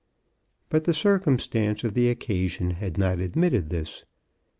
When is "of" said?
1.83-1.93